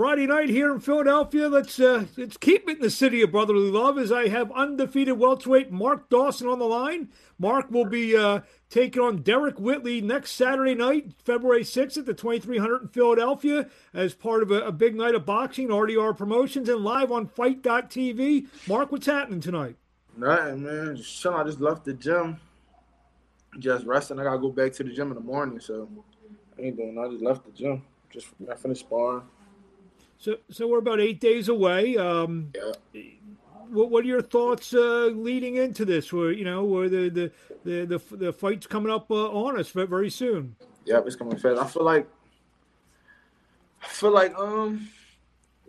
Friday 0.00 0.26
night 0.26 0.48
here 0.48 0.72
in 0.72 0.80
Philadelphia. 0.80 1.46
Let's 1.46 1.78
uh, 1.78 2.06
let's 2.16 2.38
keep 2.38 2.66
it 2.66 2.76
in 2.78 2.82
the 2.82 2.88
city 2.88 3.20
of 3.20 3.32
brotherly 3.32 3.70
love. 3.70 3.98
As 3.98 4.10
I 4.10 4.28
have 4.28 4.50
undefeated 4.52 5.18
welterweight 5.18 5.70
Mark 5.70 6.08
Dawson 6.08 6.48
on 6.48 6.58
the 6.58 6.64
line. 6.64 7.10
Mark 7.38 7.70
will 7.70 7.84
be 7.84 8.16
uh, 8.16 8.40
taking 8.70 9.02
on 9.02 9.20
Derrick 9.20 9.60
Whitley 9.60 10.00
next 10.00 10.30
Saturday 10.30 10.74
night, 10.74 11.12
February 11.22 11.64
6th 11.64 11.98
at 11.98 12.06
the 12.06 12.14
2300 12.14 12.80
in 12.80 12.88
Philadelphia, 12.88 13.68
as 13.92 14.14
part 14.14 14.42
of 14.42 14.50
a, 14.50 14.62
a 14.62 14.72
big 14.72 14.94
night 14.94 15.14
of 15.14 15.26
boxing. 15.26 15.68
RDR 15.68 16.16
Promotions 16.16 16.70
and 16.70 16.82
live 16.82 17.12
on 17.12 17.26
FITE.tv. 17.26 18.46
Mark, 18.66 18.90
what's 18.90 19.04
happening 19.04 19.40
tonight? 19.40 19.76
Nothing, 20.16 20.62
man. 20.62 20.96
Just 20.96 21.20
chilling. 21.20 21.40
I 21.40 21.44
just 21.44 21.60
left 21.60 21.84
the 21.84 21.92
gym. 21.92 22.38
Just 23.58 23.84
resting. 23.84 24.18
I 24.18 24.24
gotta 24.24 24.38
go 24.38 24.48
back 24.48 24.72
to 24.72 24.82
the 24.82 24.94
gym 24.94 25.08
in 25.08 25.16
the 25.16 25.20
morning, 25.20 25.60
so 25.60 25.90
I 26.58 26.62
ain't 26.62 26.78
doing. 26.78 26.98
I 26.98 27.06
just 27.10 27.22
left 27.22 27.44
the 27.44 27.52
gym. 27.52 27.82
Just 28.10 28.28
I 28.50 28.54
finished 28.54 28.80
sparring. 28.80 29.24
So, 30.20 30.36
so 30.50 30.68
we're 30.68 30.78
about 30.78 31.00
eight 31.00 31.18
days 31.18 31.48
away. 31.48 31.96
Um, 31.96 32.52
Yeah. 32.54 33.00
what, 33.70 33.90
what 33.90 34.04
are 34.04 34.08
your 34.08 34.20
thoughts 34.20 34.74
uh, 34.74 35.06
leading 35.06 35.56
into 35.56 35.86
this? 35.86 36.12
Where 36.12 36.30
you 36.30 36.44
know, 36.44 36.62
where 36.62 36.90
the 36.90 37.08
the 37.08 37.32
the 37.64 37.86
the, 37.86 38.16
the 38.16 38.32
fight's 38.32 38.66
coming 38.66 38.92
up 38.92 39.10
uh, 39.10 39.30
on 39.30 39.58
us 39.58 39.70
very 39.70 40.10
soon. 40.10 40.56
Yep, 40.84 41.06
it's 41.06 41.16
coming 41.16 41.38
fast. 41.38 41.58
I 41.58 41.66
feel 41.66 41.84
like 41.84 42.06
I 43.82 43.86
feel 43.86 44.10
like 44.10 44.38
um 44.38 44.90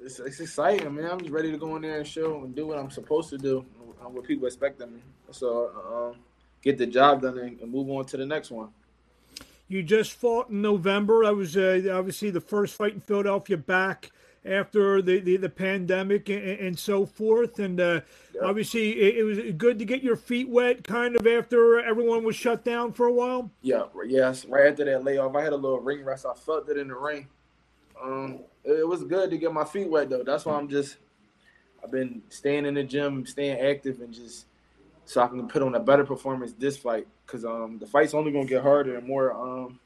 it's, 0.03 0.19
it's 0.19 0.41
exciting, 0.41 0.93
man. 0.95 1.11
I'm 1.11 1.19
just 1.19 1.31
ready 1.31 1.49
to 1.51 1.57
go 1.57 1.77
in 1.77 1.83
there 1.83 1.99
and 1.99 2.07
show 2.07 2.43
and 2.43 2.53
do 2.53 2.67
what 2.67 2.77
I'm 2.77 2.91
supposed 2.91 3.29
to 3.29 3.37
do, 3.37 3.65
and 4.03 4.13
what 4.13 4.25
people 4.25 4.47
expect 4.47 4.81
of 4.81 4.91
me. 4.91 5.01
So 5.31 6.11
um, 6.13 6.19
get 6.61 6.77
the 6.77 6.87
job 6.87 7.21
done 7.21 7.37
and, 7.37 7.57
and 7.61 7.71
move 7.71 7.89
on 7.89 8.03
to 8.07 8.17
the 8.17 8.25
next 8.25 8.51
one. 8.51 8.69
You 9.69 9.81
just 9.81 10.11
fought 10.11 10.49
in 10.49 10.61
November. 10.61 11.23
I 11.23 11.31
was 11.31 11.55
uh, 11.55 11.89
obviously 11.93 12.31
the 12.31 12.41
first 12.41 12.75
fight 12.75 12.93
in 12.95 12.99
Philadelphia 12.99 13.55
back 13.55 14.11
after 14.45 15.01
the, 15.01 15.19
the, 15.19 15.37
the 15.37 15.49
pandemic 15.49 16.29
and, 16.29 16.43
and 16.43 16.79
so 16.79 17.05
forth. 17.05 17.59
And 17.59 17.79
uh, 17.79 18.01
Yeah. 18.33 18.41
obviously, 18.43 18.99
it, 18.99 19.17
it 19.17 19.23
was 19.23 19.39
good 19.57 19.77
to 19.79 19.85
get 19.85 20.01
your 20.01 20.15
feet 20.15 20.49
wet 20.49 20.83
kind 20.83 21.15
of 21.15 21.27
after 21.27 21.79
everyone 21.79 22.23
was 22.23 22.35
shut 22.35 22.63
down 22.63 22.93
for 22.93 23.05
a 23.07 23.13
while. 23.13 23.51
Yeah, 23.61 23.85
yes. 24.07 24.45
Right 24.45 24.67
after 24.67 24.85
that 24.85 25.03
layoff, 25.03 25.35
I 25.35 25.43
had 25.43 25.53
a 25.53 25.57
little 25.57 25.79
ring 25.79 26.03
rest. 26.03 26.25
I 26.25 26.33
felt 26.33 26.69
it 26.69 26.77
in 26.77 26.87
the 26.87 26.95
ring. 26.95 27.27
Um, 28.01 28.39
it, 28.63 28.87
was 28.87 29.03
good 29.03 29.29
to 29.29 29.37
get 29.37 29.53
my 29.53 29.63
feet 29.63 29.87
wet 29.87 30.09
though. 30.09 30.23
That's 30.23 30.45
why 30.45 30.55
I'm 30.55 30.67
just. 30.67 30.97
I've 31.83 31.91
been 31.91 32.21
staying 32.29 32.67
in 32.67 32.75
the 32.75 32.83
gym, 32.83 33.25
staying 33.25 33.59
active, 33.59 34.01
and 34.01 34.13
just 34.13 34.45
so 35.05 35.21
I 35.21 35.27
can 35.27 35.47
put 35.47 35.63
on 35.63 35.73
a 35.73 35.79
better 35.79 36.03
performance 36.03 36.53
this 36.53 36.77
fight. 36.77 37.07
Cause 37.25 37.43
um, 37.45 37.79
the 37.79 37.87
fight's 37.87 38.13
only 38.13 38.31
gonna 38.31 38.45
get 38.45 38.61
harder 38.61 38.97
and 38.97 39.07
more 39.07 39.33
um, 39.33 39.79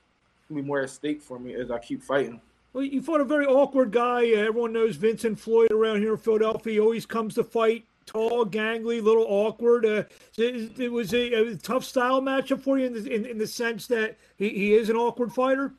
be 0.54 0.62
more 0.62 0.82
at 0.82 0.90
stake 0.90 1.22
for 1.22 1.40
me 1.40 1.54
as 1.56 1.72
I 1.72 1.80
keep 1.80 2.02
fighting. 2.04 2.42
Well, 2.76 2.84
you 2.84 3.02
fought 3.02 3.22
a 3.22 3.24
very 3.24 3.46
awkward 3.46 3.92
guy. 3.94 4.34
Uh, 4.34 4.40
everyone 4.40 4.74
knows 4.74 4.98
Vincent 4.98 5.40
Floyd 5.40 5.72
around 5.72 6.02
here 6.02 6.12
in 6.12 6.18
Philadelphia. 6.18 6.74
He 6.74 6.80
always 6.82 7.06
comes 7.06 7.34
to 7.36 7.44
fight 7.46 7.86
tall, 8.06 8.46
gangly, 8.46 9.02
little 9.02 9.26
awkward. 9.30 9.86
Uh, 9.86 10.04
it, 10.38 10.78
it 10.78 10.92
was 10.92 11.14
a, 11.14 11.34
a 11.36 11.56
tough 11.56 11.86
style 11.86 12.22
matchup 12.22 12.62
for 12.62 12.78
you 12.78 12.88
in 12.88 12.94
the, 12.94 13.10
in, 13.10 13.26
in 13.26 13.38
the 13.38 13.48
sense 13.48 13.88
that 13.88 14.18
he, 14.36 14.50
he 14.50 14.74
is 14.74 14.90
an 14.90 14.98
awkward 14.98 15.32
fighter. 15.32 15.74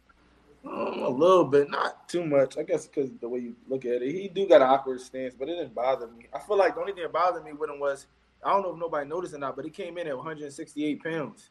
Um, 0.64 1.02
a 1.02 1.08
little 1.10 1.44
bit, 1.44 1.70
not 1.70 2.08
too 2.08 2.24
much. 2.24 2.56
I 2.56 2.62
guess 2.62 2.86
because 2.86 3.10
the 3.20 3.28
way 3.28 3.40
you 3.40 3.56
look 3.68 3.84
at 3.84 4.00
it, 4.00 4.10
he 4.10 4.28
do 4.28 4.48
got 4.48 4.62
an 4.62 4.68
awkward 4.68 5.02
stance, 5.02 5.34
but 5.38 5.50
it 5.50 5.56
didn't 5.56 5.74
bother 5.74 6.06
me. 6.06 6.28
I 6.32 6.38
feel 6.38 6.56
like 6.56 6.76
the 6.76 6.80
only 6.80 6.94
thing 6.94 7.02
that 7.02 7.12
bothered 7.12 7.44
me 7.44 7.52
with 7.52 7.68
him 7.68 7.78
was 7.78 8.06
I 8.42 8.54
don't 8.54 8.62
know 8.62 8.72
if 8.72 8.80
nobody 8.80 9.06
noticed 9.06 9.34
or 9.34 9.38
not, 9.38 9.54
but 9.54 9.66
he 9.66 9.70
came 9.70 9.98
in 9.98 10.06
at 10.06 10.16
168 10.16 11.04
pounds. 11.04 11.50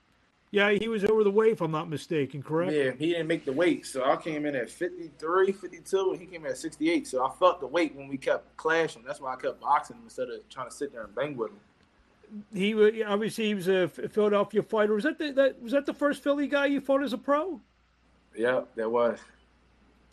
Yeah, 0.52 0.72
he 0.72 0.88
was 0.88 1.04
over 1.04 1.24
the 1.24 1.32
weight, 1.32 1.54
if 1.54 1.62
I'm 1.62 1.72
not 1.72 1.90
mistaken, 1.90 2.42
correct? 2.42 2.72
Yeah, 2.72 2.92
he 2.98 3.10
didn't 3.10 3.28
make 3.28 3.44
the 3.44 3.52
weight, 3.52 3.86
so 3.86 4.06
I 4.06 4.16
came 4.16 4.46
in 4.46 4.56
at 4.56 4.70
53, 4.70 5.52
52, 5.52 6.12
and 6.12 6.22
he 6.22 6.26
came 6.28 6.46
in 6.46 6.52
at 6.52 6.58
68. 6.58 7.08
So 7.08 7.26
I 7.26 7.32
felt 7.34 7.60
the 7.60 7.68
weight 7.68 7.94
when 7.94 8.08
we 8.08 8.18
kept 8.18 8.56
clashing. 8.56 9.04
That's 9.06 9.20
why 9.20 9.34
I 9.34 9.36
kept 9.36 9.60
boxing 9.60 9.98
him 9.98 10.04
instead 10.06 10.30
of 10.30 10.48
trying 10.50 10.70
to 10.70 10.74
sit 10.74 10.94
there 10.94 11.04
and 11.04 11.14
bang 11.16 11.36
with 11.36 11.52
him. 11.52 11.60
He 12.54 12.74
wa- 12.74 12.92
obviously 13.06 13.48
he 13.48 13.56
was 13.56 13.68
a 13.68 13.88
Philadelphia 13.88 14.64
fighter. 14.64 14.94
Was 14.94 15.04
that 15.04 15.20
the, 15.20 15.32
that 15.34 15.62
was 15.62 15.74
that 15.74 15.86
the 15.86 15.94
first 15.94 16.24
Philly 16.24 16.48
guy 16.48 16.68
you 16.68 16.82
fought 16.82 17.04
as 17.04 17.14
a 17.14 17.18
pro? 17.18 17.60
Yeah, 18.36 18.62
that 18.76 18.90
was. 18.90 19.20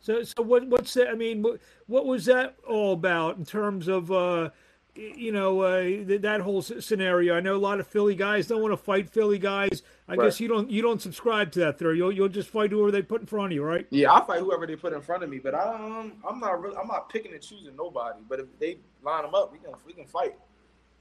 So, 0.00 0.22
so 0.22 0.42
what? 0.42 0.66
What's 0.66 0.92
that? 0.94 1.09
I 1.09 1.15
mean, 1.15 1.42
what, 1.42 1.60
what 1.87 2.06
was 2.06 2.25
that 2.26 2.56
all 2.66 2.92
about 2.92 3.38
in 3.38 3.44
terms 3.44 3.88
of, 3.88 4.10
uh, 4.10 4.50
you 4.94 5.32
know, 5.32 5.60
uh, 5.60 5.82
th- 5.82 6.21
that 6.22 6.41
whole 6.41 6.62
scenario? 6.62 7.37
I 7.37 7.41
know 7.41 7.54
a 7.54 7.59
lot 7.59 7.81
of 7.81 7.87
Philly 7.87 8.15
guys 8.15 8.47
don't 8.48 8.60
want 8.60 8.72
to 8.72 8.76
fight 8.76 9.09
Philly 9.09 9.38
guys. 9.38 9.82
I 10.08 10.14
Right. 10.14 10.24
guess 10.26 10.40
you 10.40 10.48
don't. 10.48 10.68
You 10.70 10.82
don't 10.82 11.00
subscribe 11.00 11.52
to 11.52 11.60
that 11.60 11.78
theory. 11.78 11.96
You'll 11.96 12.12
you'll 12.12 12.28
just 12.28 12.48
fight 12.48 12.70
whoever 12.70 12.90
they 12.90 13.02
put 13.02 13.20
in 13.20 13.26
front 13.26 13.46
of 13.46 13.52
you, 13.52 13.62
right? 13.62 13.86
Yeah, 13.90 14.12
I 14.12 14.24
fight 14.26 14.40
whoever 14.40 14.66
they 14.66 14.74
put 14.76 14.92
in 14.92 15.00
front 15.00 15.22
of 15.22 15.30
me, 15.30 15.38
but 15.38 15.54
I, 15.54 15.74
um, 15.74 16.12
I'm 16.28 16.40
not 16.40 16.60
really, 16.60 16.76
I'm 16.76 16.88
not 16.88 17.08
picking 17.08 17.32
and 17.32 17.40
choosing 17.40 17.76
nobody. 17.76 18.18
But 18.28 18.41
if 18.41 18.46
they 18.58 18.78
line 19.02 19.22
them 19.22 19.34
up, 19.34 19.52
we 19.52 19.58
can 19.58 19.72
we 19.86 19.92
can 19.92 20.04
fight 20.06 20.34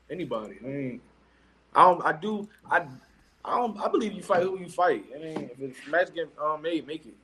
anybody. 0.09 0.57
I 0.63 0.67
mean, 0.67 1.01
I 1.75 1.84
don't, 1.84 2.06
I 2.06 2.11
do, 2.13 2.47
I, 2.69 2.85
I 3.44 3.57
don't, 3.57 3.78
I 3.79 3.88
believe 3.88 4.13
you 4.13 4.22
fight 4.22 4.44
who 4.44 4.59
you 4.59 4.69
fight. 4.69 5.06
I 5.16 5.19
mean, 5.19 5.50
if 5.51 5.59
it's 5.59 5.88
match 5.88 6.13
get 6.13 6.29
um, 6.40 6.61
made, 6.61 6.85
make 6.85 7.06
it. 7.06 7.16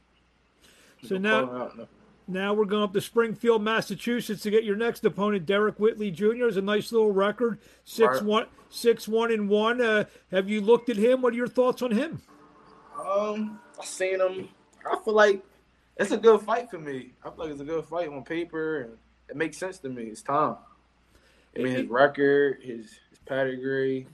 So 1.07 1.17
now- 1.17 1.71
call 2.27 2.35
them 2.35 2.41
out, 2.41 2.43
no. 2.43 2.47
Now 2.47 2.53
we're 2.53 2.65
going 2.65 2.83
up 2.83 2.93
to 2.93 3.01
Springfield, 3.01 3.61
Massachusetts 3.63 4.41
to 4.43 4.49
get 4.51 4.63
your 4.63 4.75
next 4.75 5.03
opponent, 5.05 5.45
Derrick 5.45 5.79
Whitley 5.79 6.11
Jr. 6.11 6.47
Is 6.47 6.57
a 6.57 6.61
nice 6.61 6.91
little 6.91 7.11
record, 7.11 7.59
six 7.85 8.15
Right. 8.17 8.23
one, 8.23 8.45
six 8.69 9.07
one 9.07 9.31
and 9.31 9.49
one. 9.49 9.81
Uh, 9.81 10.05
have 10.31 10.49
you 10.49 10.61
looked 10.61 10.89
at 10.89 10.97
him? 10.97 11.21
What 11.21 11.33
are 11.33 11.37
your 11.37 11.47
thoughts 11.47 11.81
on 11.81 11.91
him? 11.91 12.21
Um, 12.99 13.59
I 13.79 13.85
seen 13.85 14.19
him. 14.19 14.49
I 14.89 14.97
feel 15.03 15.13
like 15.13 15.43
it's 15.97 16.11
a 16.11 16.17
good 16.17 16.41
fight 16.41 16.69
for 16.69 16.79
me. 16.79 17.13
I 17.23 17.29
feel 17.29 17.45
like 17.45 17.51
it's 17.51 17.61
a 17.61 17.65
good 17.65 17.85
fight 17.85 18.09
on 18.09 18.23
paper, 18.23 18.81
and 18.81 18.97
it 19.29 19.35
makes 19.35 19.57
sense 19.57 19.79
to 19.79 19.89
me. 19.89 20.03
It's 20.03 20.21
time. 20.21 20.55
I 21.55 21.59
mean, 21.61 21.75
his 21.75 21.87
record, 21.87 22.59
his 22.61 22.99
his 23.09 23.19
pedigree, 23.25 24.07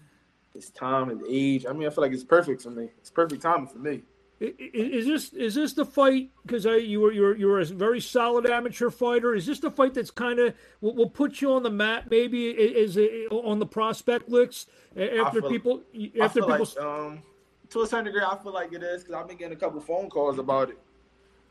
his 0.54 0.70
time, 0.70 1.10
his 1.10 1.20
age. 1.30 1.66
I 1.68 1.74
mean, 1.74 1.88
I 1.88 1.90
feel 1.90 2.04
like 2.04 2.14
it's 2.14 2.24
perfect 2.24 2.62
for 2.62 2.70
me. 2.72 2.90
It's 3.00 3.10
perfect 3.10 3.42
timing 3.42 3.68
for 3.68 3.80
me. 3.80 4.02
Is 4.44 5.06
this 5.06 5.32
is 5.32 5.56
this 5.56 5.74
the 5.74 5.86
fight? 5.86 6.32
Because 6.46 6.66
you 6.66 7.00
were 7.00 7.14
you're 7.14 7.38
you're 7.38 7.60
a 7.62 7.66
very 7.66 8.02
solid 8.02 8.46
amateur 8.46 8.90
fighter. 8.90 9.34
Is 9.34 9.46
this 9.46 9.60
the 9.60 9.72
fight 9.72 9.94
that's 9.94 10.12
kind 10.12 10.38
of 10.38 10.54
will, 10.82 10.96
will 10.96 11.10
put 11.10 11.40
you 11.40 11.54
on 11.54 11.64
the 11.64 11.70
map? 11.70 12.08
Maybe 12.10 12.50
is 12.50 12.98
it 12.98 13.32
on 13.32 13.60
the 13.60 13.66
prospect 13.66 14.28
list 14.28 14.70
after 14.98 15.42
feel- 15.42 15.50
people 15.50 15.84
after 16.22 16.42
people. 16.42 16.58
like, 16.58 16.78
um, 16.78 17.24
to 17.70 17.82
a 17.82 17.88
certain 17.88 18.06
degree, 18.06 18.22
I 18.22 18.38
feel 18.38 18.54
like 18.54 18.74
it 18.74 18.84
is 18.84 19.04
because 19.04 19.16
I've 19.16 19.30
been 19.30 19.38
getting 19.38 19.56
a 19.56 19.60
couple 19.60 19.80
phone 19.80 20.10
calls 20.10 20.38
about 20.38 20.70
it. 20.72 20.78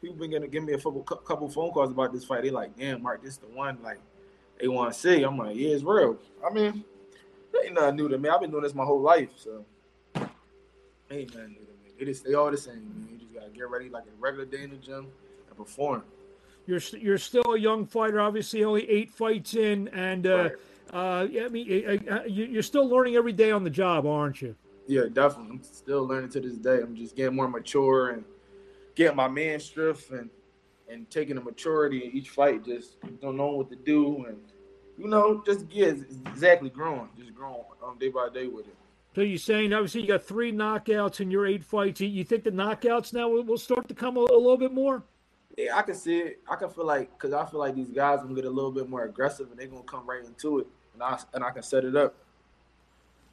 People 0.03 0.17
been 0.17 0.31
getting 0.31 0.51
give 0.51 0.63
me 0.63 0.75
a 0.75 0.79
couple 0.79 1.03
couple 1.03 1.49
phone 1.49 1.71
calls 1.71 1.91
about 1.91 2.13
this 2.13 2.27
fight. 2.27 2.43
They 2.43 2.51
like, 2.51 2.77
damn, 2.77 3.03
Mark, 3.03 3.23
this 3.23 3.39
the 3.39 3.47
one. 3.47 3.79
Like, 3.83 4.01
they 4.61 4.69
want 4.69 4.93
to 4.93 4.99
see. 4.99 5.23
I'm 5.23 5.39
like, 5.39 5.57
yeah, 5.57 5.71
it's 5.71 5.83
real. 5.83 6.19
I 6.47 6.53
mean, 6.53 6.85
ain't 7.65 7.75
nothing 7.75 7.97
new 7.97 8.09
to 8.11 8.19
me. 8.19 8.29
I've 8.29 8.41
been 8.41 8.51
doing 8.51 8.65
this 8.65 8.75
my 8.75 8.85
whole 8.85 9.01
life, 9.01 9.31
so 9.37 9.65
ain't 11.11 11.35
nothing 11.35 11.53
new. 11.53 11.72
It 11.99 12.09
is 12.09 12.21
they 12.23 12.35
all 12.35 12.51
the 12.51 12.57
same, 12.57 12.75
man. 12.75 13.09
You 13.11 13.19
just 13.19 13.35
gotta 13.35 13.51
get 13.51 13.69
ready 13.69 13.89
like 13.89 14.05
a 14.05 14.21
regular 14.21 14.45
day 14.45 14.63
in 14.65 14.71
the 14.71 14.77
gym 14.77 15.07
and 15.49 15.57
perform. 15.57 16.03
You're 16.67 16.81
st- 16.81 17.03
you're 17.03 17.19
still 17.19 17.55
a 17.55 17.59
young 17.59 17.87
fighter, 17.87 18.21
obviously 18.21 18.65
only 18.65 18.89
eight 18.89 19.11
fights 19.11 19.55
in, 19.55 19.89
and 19.89 20.27
uh, 20.27 20.51
Right. 20.91 21.23
uh, 21.23 21.27
yeah, 21.31 21.45
I 21.45 21.49
mean, 21.49 22.09
uh, 22.09 22.23
you- 22.27 22.45
you're 22.45 22.63
still 22.63 22.89
learning 22.89 23.17
every 23.17 23.33
day 23.33 23.51
on 23.51 23.65
the 23.65 23.71
job, 23.71 24.07
aren't 24.07 24.43
you? 24.43 24.55
Yeah, 24.87 25.03
definitely. 25.13 25.57
I'm 25.59 25.63
still 25.63 26.05
learning 26.07 26.31
to 26.31 26.41
this 26.41 26.57
day. 26.57 26.81
I'm 26.81 26.95
just 26.97 27.15
getting 27.17 27.37
more 27.37 27.49
mature 27.49 28.11
and 28.11 28.25
getting 28.95 29.17
my 29.17 29.29
man 29.29 29.61
strength 29.61 30.11
and 30.11 30.29
and 30.89 31.09
taking 31.11 31.37
the 31.37 31.41
maturity 31.41 32.05
in 32.05 32.13
each 32.13 32.29
fight. 32.31 32.65
Just 32.65 32.97
don't 33.21 33.37
know 33.37 33.53
what 33.53 33.71
to 33.71 33.77
do 33.77 34.27
and 34.27 34.39
you 34.99 35.09
know 35.09 35.43
just 35.47 35.65
yeah, 35.71 35.87
exactly 36.27 36.69
growing, 36.69 37.09
just 37.17 37.35
growing 37.35 37.63
um, 37.83 37.97
day 37.99 38.09
by 38.11 38.29
day 38.29 38.47
with 38.49 38.67
it. 38.67 38.77
So 39.15 39.21
you're 39.21 39.39
saying 39.39 39.73
obviously 39.73 40.03
you 40.03 40.09
got 40.09 40.23
three 40.23 40.53
knockouts 40.53 41.21
in 41.21 41.31
your 41.31 41.47
eight 41.47 41.65
fights. 41.65 42.01
You- 42.01 42.25
think 42.25 42.45
the 42.45 42.51
knockouts 42.51 43.13
now 43.13 43.29
will, 43.29 43.43
will 43.45 43.59
start 43.59 43.89
to 43.89 43.95
come 43.95 44.17
a, 44.17 44.21
a 44.21 44.23
little 44.23 44.57
bit 44.57 44.73
more? 44.73 45.03
Yeah, 45.59 45.77
I 45.77 45.83
can 45.83 45.95
see 45.95 46.19
it. 46.19 46.41
I 46.49 46.57
can 46.57 46.71
feel 46.71 46.87
like 46.87 47.13
because 47.13 47.35
I 47.35 47.45
feel 47.45 47.61
like 47.61 47.75
these 47.75 47.91
guys 47.91 48.21
gonna 48.23 48.35
get 48.35 48.47
a 48.47 48.51
little 48.51 48.73
bit 48.73 48.89
more 48.89 49.05
aggressive 49.05 49.51
and 49.51 49.61
they're 49.61 49.67
gonna 49.67 49.83
come 49.83 50.09
right 50.09 50.25
into 50.25 50.61
it, 50.61 50.67
and 50.95 51.03
I 51.03 51.19
and 51.35 51.45
I 51.45 51.51
can 51.51 51.63
set 51.63 51.85
it 51.85 51.95
up. 51.95 52.15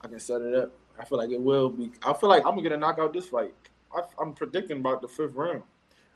I 0.02 0.08
can 0.08 0.20
set 0.20 0.42
it 0.42 0.54
up. 0.54 0.72
I 1.00 1.06
feel 1.06 1.18
like 1.18 1.30
it 1.30 1.40
will 1.40 1.70
be. 1.70 1.92
I 2.06 2.12
feel 2.12 2.28
like 2.28 2.44
I'm 2.46 2.52
gonna 2.52 2.64
get 2.64 2.72
a 2.74 2.78
knockout 2.78 3.14
this 3.14 3.28
fight. 3.28 3.54
I, 3.96 4.02
I'm 4.20 4.34
predicting 4.34 4.80
about 4.80 5.02
the 5.02 5.08
fifth 5.08 5.34
round. 5.34 5.64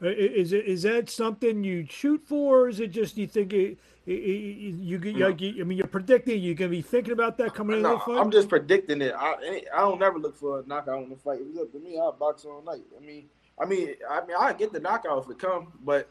Uh, 0.04 0.10
Is 0.10 0.52
it 0.52 0.66
is 0.66 0.84
that 0.84 1.10
something 1.10 1.64
you 1.64 1.86
shoot 1.90 2.22
for, 2.26 2.62
or 2.64 2.70
is 2.70 2.80
it 2.82 2.88
just 2.92 3.16
you 3.16 3.26
think 3.26 3.54
it, 3.54 3.78
it, 4.06 4.12
it, 4.12 4.16
you, 4.16 5.00
you, 5.00 5.14
No. 5.14 5.28
you 5.30 5.62
I 5.62 5.64
mean 5.64 5.78
you're 5.78 5.88
predicting 5.88 6.42
you're 6.42 6.56
gonna 6.56 6.70
be 6.72 6.82
thinking 6.82 7.14
about 7.14 7.38
that 7.38 7.54
coming 7.54 7.78
into 7.78 7.88
No, 7.90 7.96
the 7.96 8.00
fight? 8.02 8.18
I'm 8.20 8.30
just 8.32 8.50
predicting 8.50 9.02
it. 9.02 9.14
I 9.18 9.62
I 9.74 9.80
don't 9.80 10.00
never 10.00 10.20
look 10.20 10.36
for 10.36 10.60
a 10.60 10.66
knockout 10.66 11.04
in 11.04 11.10
the 11.10 11.16
fight. 11.16 11.40
If 11.42 11.48
it's 11.50 11.60
up 11.60 11.72
to 11.72 11.80
me, 11.80 11.98
I'll 11.98 12.12
box 12.12 12.44
all 12.44 12.62
night. 12.64 12.84
I 12.98 13.06
mean, 13.06 13.30
I 13.58 13.66
mean, 13.66 13.96
I 14.10 14.26
mean, 14.26 14.36
I 14.38 14.52
get 14.52 14.74
the 14.74 14.80
knockout 14.82 15.24
if 15.24 15.30
it 15.32 15.40
come, 15.40 15.72
but 15.86 16.10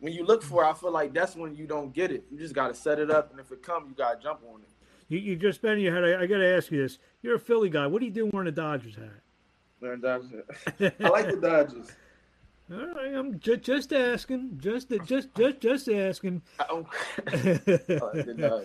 when 0.00 0.12
you 0.12 0.24
look 0.24 0.42
for, 0.42 0.64
it, 0.64 0.66
I 0.66 0.72
feel 0.72 0.90
like 0.90 1.14
that's 1.14 1.36
when 1.36 1.54
you 1.54 1.64
don't 1.66 1.94
get 1.94 2.10
it. 2.10 2.24
You 2.32 2.36
just 2.38 2.54
got 2.54 2.68
to 2.68 2.74
set 2.74 2.98
it 2.98 3.08
up, 3.08 3.30
and 3.30 3.38
if 3.38 3.52
it 3.52 3.62
come, 3.62 3.86
you 3.88 3.94
got 3.94 4.16
to 4.16 4.20
jump 4.22 4.40
on 4.52 4.62
it. 4.62 4.68
You, 5.08 5.18
you 5.20 5.36
just 5.36 5.62
been 5.62 5.74
in 5.74 5.80
your 5.80 5.94
head. 5.94 6.02
I, 6.02 6.22
I 6.22 6.26
got 6.26 6.38
to 6.38 6.56
ask 6.56 6.72
you 6.72 6.82
this: 6.82 6.98
You're 7.22 7.36
a 7.36 7.38
Philly 7.38 7.68
guy. 7.70 7.86
What 7.86 8.00
do 8.00 8.06
you 8.06 8.10
do 8.10 8.26
wearing 8.26 8.48
a 8.48 8.52
Dodgers 8.52 8.96
hat? 8.96 9.10
Man, 9.80 10.00
Dodgers- 10.00 10.42
I 11.00 11.08
like 11.08 11.26
the 11.28 11.38
Dodgers. 11.40 11.86
All 12.70 12.86
right, 12.94 13.14
I'm 13.14 13.38
just 13.40 13.62
just 13.62 13.92
asking, 13.92 14.58
just 14.62 14.90
just 15.04 15.34
just 15.34 15.60
just 15.60 15.88
asking. 15.88 16.42
Oh. 16.70 16.86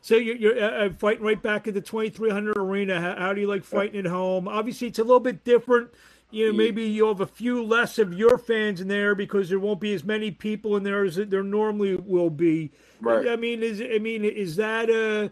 so 0.00 0.16
you're, 0.16 0.36
you're 0.36 0.62
uh, 0.62 0.86
uh, 0.86 0.90
fighting 0.92 1.24
right 1.24 1.42
back 1.42 1.66
at 1.66 1.74
the 1.74 1.80
2300 1.80 2.56
arena. 2.56 3.00
How, 3.00 3.16
how, 3.16 3.32
do 3.32 3.40
you 3.40 3.46
like 3.46 3.64
fighting 3.64 3.98
at 3.98 4.06
home? 4.06 4.46
Obviously, 4.46 4.88
it's 4.88 4.98
a 4.98 5.04
little 5.04 5.20
bit 5.20 5.44
different. 5.44 5.90
You 6.30 6.46
know, 6.46 6.52
yeah. 6.52 6.58
maybe 6.58 6.84
you'll 6.84 7.08
have 7.08 7.20
a 7.20 7.26
few 7.26 7.62
less 7.62 7.98
of 7.98 8.14
your 8.14 8.38
fans 8.38 8.80
in 8.80 8.88
there 8.88 9.14
because 9.14 9.48
there 9.48 9.58
won't 9.58 9.80
be 9.80 9.94
as 9.94 10.04
many 10.04 10.30
people 10.30 10.76
in 10.76 10.82
there 10.82 11.04
as 11.04 11.16
there 11.16 11.42
normally 11.42 11.96
will 11.96 12.30
be. 12.30 12.72
Right. 13.00 13.28
I 13.28 13.36
mean, 13.36 13.62
is 13.62 13.80
I 13.80 13.98
mean, 13.98 14.24
is 14.24 14.56
that 14.56 14.88
uh 14.90 15.28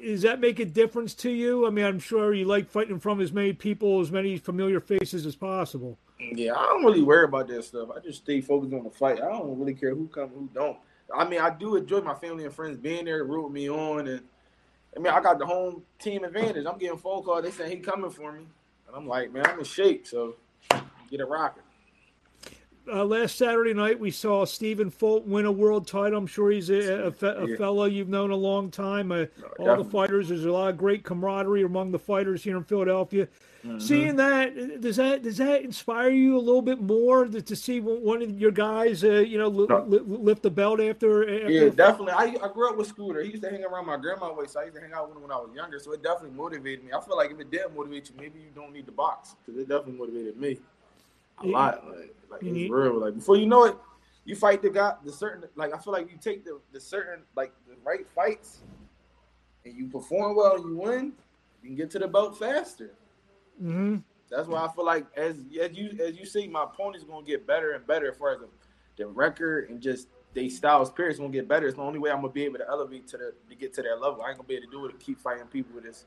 does 0.00 0.22
that 0.22 0.40
make 0.40 0.60
a 0.60 0.64
difference 0.64 1.14
to 1.16 1.30
you? 1.30 1.66
I 1.66 1.70
mean, 1.70 1.84
I'm 1.84 1.98
sure 1.98 2.34
you 2.34 2.44
like 2.44 2.68
fighting 2.68 3.00
from 3.00 3.20
as 3.20 3.32
many 3.32 3.52
people, 3.52 4.00
as 4.00 4.12
many 4.12 4.36
familiar 4.36 4.80
faces 4.80 5.26
as 5.26 5.36
possible. 5.36 5.98
Yeah, 6.20 6.54
I 6.54 6.66
don't 6.66 6.84
really 6.84 7.02
worry 7.02 7.24
about 7.24 7.48
that 7.48 7.64
stuff. 7.64 7.88
I 7.96 8.00
just 8.00 8.22
stay 8.22 8.40
focused 8.40 8.74
on 8.74 8.84
the 8.84 8.90
fight. 8.90 9.20
I 9.22 9.28
don't 9.28 9.58
really 9.58 9.74
care 9.74 9.94
who 9.94 10.06
come, 10.08 10.28
who 10.28 10.48
don't. 10.54 10.76
I 11.14 11.26
mean, 11.26 11.40
I 11.40 11.50
do 11.50 11.76
enjoy 11.76 12.00
my 12.02 12.14
family 12.14 12.44
and 12.44 12.54
friends 12.54 12.76
being 12.76 13.06
there, 13.06 13.24
rooting 13.24 13.52
me 13.52 13.70
on, 13.70 14.06
and 14.06 14.22
I 14.96 15.00
mean, 15.00 15.12
I 15.12 15.20
got 15.20 15.38
the 15.38 15.46
home 15.46 15.82
team 15.98 16.24
advantage. 16.24 16.66
I'm 16.66 16.78
getting 16.78 16.98
phone 16.98 17.22
calls. 17.22 17.42
They 17.42 17.50
saying 17.50 17.70
he 17.70 17.76
coming 17.78 18.10
for 18.10 18.32
me, 18.32 18.44
and 18.86 18.96
I'm 18.96 19.06
like, 19.06 19.32
man, 19.32 19.46
I'm 19.46 19.58
in 19.58 19.64
shape, 19.64 20.06
so 20.06 20.36
get 21.10 21.20
it 21.20 21.28
rocking. 21.28 21.62
Uh, 22.92 23.04
last 23.04 23.36
Saturday 23.36 23.72
night, 23.72 24.00
we 24.00 24.10
saw 24.10 24.44
Stephen 24.44 24.90
Fulton 24.90 25.30
win 25.30 25.46
a 25.46 25.52
world 25.52 25.86
title. 25.86 26.18
I'm 26.18 26.26
sure 26.26 26.50
he's 26.50 26.70
a, 26.70 27.14
a, 27.20 27.26
a 27.26 27.48
yeah. 27.48 27.56
fellow 27.56 27.84
you've 27.84 28.08
known 28.08 28.30
a 28.30 28.36
long 28.36 28.70
time. 28.70 29.12
Uh, 29.12 29.16
no, 29.16 29.26
all 29.58 29.66
definitely. 29.66 29.84
the 29.84 29.90
fighters, 29.90 30.28
there's 30.28 30.44
a 30.44 30.50
lot 30.50 30.70
of 30.70 30.76
great 30.76 31.04
camaraderie 31.04 31.62
among 31.62 31.92
the 31.92 31.98
fighters 31.98 32.42
here 32.42 32.56
in 32.56 32.64
Philadelphia. 32.64 33.28
Mm-hmm. 33.64 33.78
Seeing 33.78 34.16
that 34.16 34.80
does 34.80 34.96
that 34.96 35.22
does 35.22 35.36
that 35.36 35.62
inspire 35.62 36.08
you 36.08 36.36
a 36.36 36.40
little 36.40 36.62
bit 36.62 36.80
more 36.80 37.26
to, 37.26 37.42
to 37.42 37.54
see 37.54 37.78
one 37.78 38.22
of 38.22 38.40
your 38.40 38.50
guys, 38.50 39.04
uh, 39.04 39.18
you 39.18 39.36
know, 39.36 39.48
li- 39.48 39.66
li- 39.86 40.00
lift 40.02 40.42
the 40.42 40.50
belt 40.50 40.80
after? 40.80 41.22
after 41.22 41.50
yeah, 41.50 41.68
definitely. 41.68 42.12
I, 42.12 42.36
I 42.42 42.48
grew 42.52 42.70
up 42.70 42.78
with 42.78 42.86
Scooter. 42.86 43.22
He 43.22 43.30
used 43.30 43.42
to 43.42 43.50
hang 43.50 43.62
around 43.62 43.86
my 43.86 43.98
grandma 43.98 44.32
way, 44.32 44.46
so 44.46 44.60
I 44.60 44.64
used 44.64 44.76
to 44.76 44.80
hang 44.80 44.94
out 44.94 45.08
with 45.08 45.16
him 45.18 45.22
when 45.22 45.30
I 45.30 45.36
was 45.36 45.50
younger. 45.54 45.78
So 45.78 45.92
it 45.92 46.02
definitely 46.02 46.36
motivated 46.36 46.84
me. 46.84 46.92
I 46.92 47.00
feel 47.04 47.18
like 47.18 47.30
if 47.30 47.38
it 47.38 47.50
didn't 47.50 47.76
motivate 47.76 48.08
you, 48.08 48.14
maybe 48.18 48.40
you 48.40 48.50
don't 48.54 48.72
need 48.72 48.86
to 48.86 48.92
box 48.92 49.36
because 49.44 49.60
it 49.60 49.68
definitely 49.68 49.98
motivated 49.98 50.38
me 50.38 50.58
a 51.42 51.46
yeah. 51.46 51.52
lot. 51.52 51.86
Like, 51.86 52.14
like 52.30 52.40
mm-hmm. 52.40 52.56
it's 52.56 52.70
real. 52.70 53.00
Like 53.00 53.14
before 53.14 53.36
you 53.36 53.46
know 53.46 53.64
it, 53.64 53.76
you 54.24 54.36
fight 54.36 54.62
the 54.62 54.70
guy, 54.70 54.94
the 55.04 55.12
certain. 55.12 55.48
Like 55.56 55.74
I 55.74 55.78
feel 55.78 55.92
like 55.92 56.10
you 56.10 56.18
take 56.20 56.44
the 56.44 56.60
the 56.72 56.80
certain 56.80 57.24
like 57.36 57.52
the 57.66 57.74
right 57.84 58.08
fights, 58.08 58.60
and 59.64 59.74
you 59.74 59.88
perform 59.88 60.36
well, 60.36 60.56
and 60.56 60.64
you 60.70 60.76
win. 60.76 61.12
You 61.62 61.68
can 61.68 61.76
get 61.76 61.90
to 61.90 61.98
the 61.98 62.08
belt 62.08 62.38
faster. 62.38 62.94
Mm-hmm. 63.62 63.96
That's 64.30 64.48
why 64.48 64.64
I 64.64 64.68
feel 64.72 64.84
like 64.84 65.06
as 65.16 65.42
as 65.60 65.76
you 65.76 65.98
as 66.02 66.16
you 66.16 66.24
see, 66.24 66.46
my 66.46 66.64
opponent's 66.64 67.04
gonna 67.04 67.26
get 67.26 67.46
better 67.46 67.72
and 67.72 67.86
better 67.86 68.10
as 68.10 68.16
far 68.16 68.34
as 68.34 68.40
the, 68.40 68.48
the 68.96 69.06
record 69.06 69.70
and 69.70 69.80
just 69.80 70.08
they 70.32 70.48
styles 70.48 70.90
period 70.90 71.18
gonna 71.18 71.30
get 71.30 71.48
better. 71.48 71.66
It's 71.66 71.76
the 71.76 71.82
only 71.82 71.98
way 71.98 72.10
I'm 72.10 72.20
gonna 72.20 72.32
be 72.32 72.44
able 72.44 72.58
to 72.58 72.68
elevate 72.68 73.08
to 73.08 73.16
the 73.16 73.34
to 73.48 73.54
get 73.56 73.74
to 73.74 73.82
that 73.82 74.00
level. 74.00 74.22
I 74.22 74.28
ain't 74.28 74.38
gonna 74.38 74.46
be 74.46 74.54
able 74.54 74.66
to 74.66 74.70
do 74.70 74.86
it 74.86 74.92
to 74.92 75.04
keep 75.04 75.18
fighting 75.18 75.46
people 75.46 75.74
with 75.74 75.84
this 75.84 76.06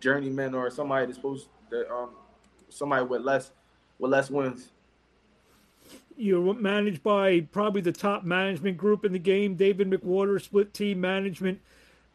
journeyman 0.00 0.54
or 0.54 0.70
somebody 0.70 1.06
that's 1.06 1.16
supposed 1.16 1.48
to 1.70 1.90
um 1.90 2.10
somebody 2.68 3.04
with 3.06 3.22
less 3.22 3.52
with 3.98 4.10
less 4.10 4.30
wins. 4.30 4.70
You're 6.16 6.54
managed 6.54 7.02
by 7.02 7.40
probably 7.40 7.80
the 7.80 7.92
top 7.92 8.24
management 8.24 8.76
group 8.76 9.04
in 9.04 9.12
the 9.12 9.18
game. 9.18 9.56
David 9.56 9.90
McWater, 9.90 10.40
Split-T 10.40 10.94
management. 10.94 11.60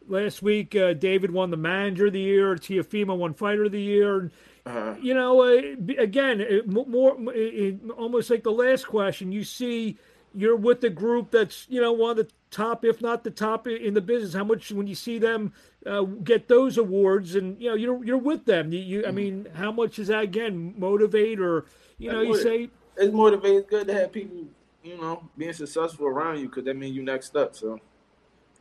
Last 0.08 0.42
week, 0.42 0.74
uh, 0.74 0.94
David 0.94 1.30
won 1.30 1.50
the 1.50 1.58
manager 1.58 2.06
of 2.06 2.14
the 2.14 2.20
year. 2.20 2.56
Teofimo 2.56 3.16
won 3.16 3.34
fighter 3.34 3.64
of 3.64 3.72
the 3.72 3.80
year. 3.80 4.30
Uh-huh. 4.64 4.94
You 5.00 5.14
know, 5.14 5.42
uh, 5.42 5.62
again, 5.98 6.40
it, 6.40 6.66
more 6.66 7.16
it, 7.32 7.78
almost 7.96 8.30
like 8.30 8.42
the 8.42 8.52
last 8.52 8.86
question. 8.86 9.32
You 9.32 9.44
see, 9.44 9.98
you're 10.34 10.56
with 10.56 10.80
the 10.80 10.90
group 10.90 11.30
that's 11.30 11.66
you 11.68 11.80
know 11.80 11.92
one 11.92 12.12
of 12.12 12.16
the 12.18 12.28
top, 12.50 12.84
if 12.84 13.00
not 13.00 13.24
the 13.24 13.30
top 13.30 13.66
in 13.66 13.94
the 13.94 14.00
business. 14.00 14.34
How 14.34 14.44
much 14.44 14.70
when 14.72 14.86
you 14.86 14.94
see 14.94 15.18
them 15.18 15.52
uh, 15.86 16.02
get 16.02 16.48
those 16.48 16.78
awards, 16.78 17.34
and 17.34 17.60
you 17.60 17.68
know 17.68 17.74
you're 17.74 18.04
you're 18.04 18.18
with 18.18 18.44
them. 18.44 18.72
You, 18.72 18.80
you 18.80 19.00
I 19.00 19.06
mm-hmm. 19.06 19.14
mean, 19.14 19.48
how 19.54 19.72
much 19.72 19.96
does 19.96 20.08
that 20.08 20.24
again 20.24 20.74
motivate, 20.76 21.40
or 21.40 21.66
you 21.98 22.12
know, 22.12 22.20
you 22.20 22.36
say 22.36 22.70
it's 22.96 23.12
motivating. 23.12 23.58
It's 23.58 23.70
good 23.70 23.86
to 23.86 23.94
have 23.94 24.12
people, 24.12 24.46
you 24.82 24.98
know, 24.98 25.28
being 25.36 25.52
successful 25.52 26.06
around 26.06 26.38
you 26.38 26.48
because 26.48 26.64
that 26.64 26.76
means 26.76 26.96
you 26.96 27.02
next 27.02 27.36
up. 27.36 27.54
So 27.54 27.80